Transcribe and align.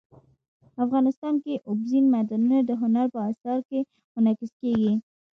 افغانستان 0.83 1.33
کې 1.43 1.53
اوبزین 1.69 2.05
معدنونه 2.13 2.57
د 2.63 2.71
هنر 2.81 3.05
په 3.13 3.19
اثار 3.31 3.59
کې 3.69 3.79
منعکس 4.13 4.51
کېږي. 4.61 4.93